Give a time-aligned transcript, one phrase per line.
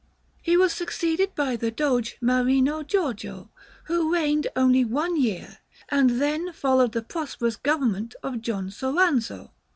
[0.41, 3.51] He was succeeded by the Doge Marino Giorgio,
[3.83, 9.51] who reigned only one year; and then followed the prosperous government of John Soranzo.